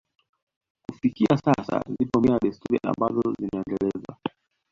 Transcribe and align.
Kufikia 0.85 1.37
sasa 1.37 1.81
zipo 1.99 2.21
mila 2.21 2.33
na 2.33 2.39
desturi 2.39 2.79
ambazo 2.83 3.33
zinaendelezwa 3.39 4.17